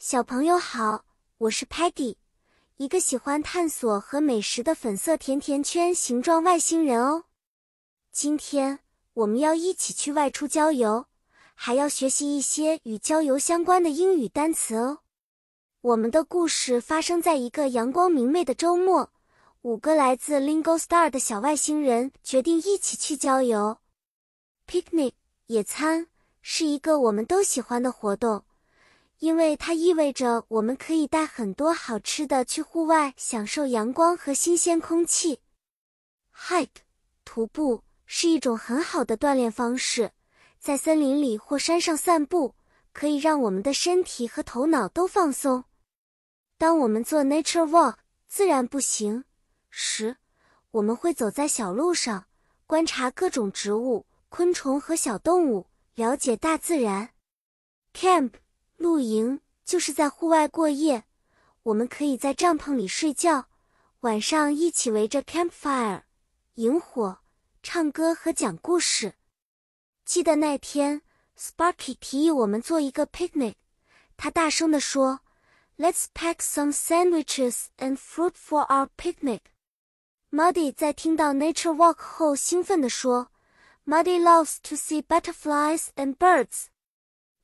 [0.00, 1.04] 小朋友好，
[1.38, 2.14] 我是 Patty，
[2.76, 7.24] 一个喜欢探索和美食的粉色甜甜圈形状外星人哦。
[8.12, 8.78] 今天
[9.12, 11.06] 我们要一起去外出郊游，
[11.52, 15.00] 还要学习一些与郊游相关的英语单词哦。
[15.80, 19.10] 我们的故事发生在一个阳光明媚的周末，
[19.62, 23.78] 五个来自 Lingo Star 的小外星人决定一起去郊游。
[24.68, 25.14] Picnic
[25.46, 26.06] 野餐
[26.40, 28.44] 是一个我们都喜欢的活动。
[29.18, 35.40] 因为它意味着我们可以带很多好吃的去户外，享受阳光和新鲜空气。
[36.32, 36.82] Hike，
[37.24, 40.12] 徒步是一种很好的锻炼方式，
[40.60, 42.54] 在森林里或山上散步
[42.92, 45.64] 可以让我们的身体和头脑都放松。
[46.56, 47.96] 当我们做 nature walk
[48.28, 49.24] 自然步行
[49.68, 50.16] 时，
[50.70, 52.26] 我们会走在小路上，
[52.66, 55.66] 观察各种植物、昆虫和小动物，
[55.96, 57.10] 了解大自然。
[57.92, 58.30] Camp。
[58.78, 61.04] 露营就是在户外过夜，
[61.64, 63.48] 我们可以在帐篷里睡觉，
[64.00, 66.02] 晚上一起围着 campfire
[66.54, 67.18] 萤火
[67.62, 69.14] 唱歌和讲故事。
[70.04, 71.02] 记得那天
[71.36, 73.56] ，Sparky 提议我们做一个 picnic，
[74.16, 75.20] 他大声地说
[75.76, 79.40] ：“Let's pack some sandwiches and fruit for our picnic。”
[80.30, 83.32] Muddy 在听到 nature walk 后兴奋地说
[83.84, 86.66] ：“Muddy loves to see butterflies and birds。”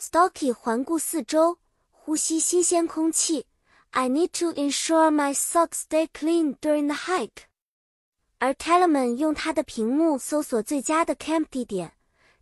[0.00, 1.58] Stocky 环顾四周，
[1.90, 3.46] 呼吸新鲜空气。
[3.90, 7.44] I need to ensure my socks stay clean during the hike。
[8.38, 11.92] 而 Telemon 用他的屏幕搜索最佳的 camp 地点。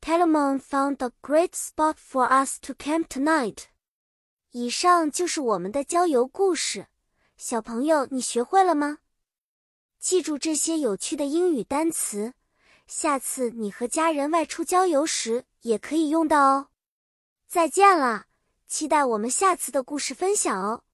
[0.00, 3.64] Telemon found a great spot for us to camp tonight。
[4.52, 6.86] 以上就是我们的郊游故事。
[7.36, 8.98] 小朋友，你学会了吗？
[9.98, 12.34] 记住这些有趣的英语单词，
[12.86, 16.68] 下次你和家人外出郊游时也可以用到哦。
[17.50, 18.26] 再见了，
[18.68, 20.84] 期待我们下次的故事分享哦。